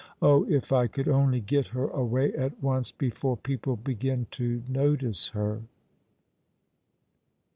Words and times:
Oh, 0.19 0.45
if 0.49 0.71
I 0.71 0.87
could 0.87 1.07
only 1.07 1.39
get 1.39 1.67
her 1.67 1.87
away 1.87 2.33
at 2.33 2.59
once 2.63 2.91
before 2.91 3.37
people 3.37 3.75
begin 3.75 4.25
to 4.31 4.63
notice 4.67 5.27
her 5.27 5.61